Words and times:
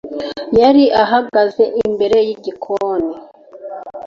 yari 0.61 0.83
ahagaze 1.03 1.63
imbere 1.85 2.17
y 2.27 2.29
igikoni. 2.35 3.13